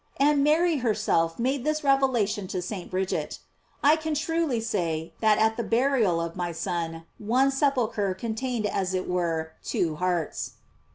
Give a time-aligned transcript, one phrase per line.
[0.09, 3.37] * And Mary herself made this revelation to St, Bridget:
[3.83, 8.95] "I can truly say, that at the burial of my Son, one sepulchre contained as
[8.95, 10.53] it were two hearts."